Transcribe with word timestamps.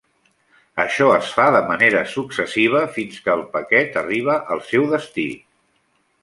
Això 0.83 1.09
es 1.17 1.27
fa 1.39 1.43
de 1.55 1.59
manera 1.67 2.01
successiva 2.13 2.81
fins 2.97 3.21
que 3.27 3.33
el 3.35 3.45
paquet 3.59 4.01
arriba 4.03 4.39
al 4.57 4.65
seu 4.73 4.89
destí. 4.95 5.29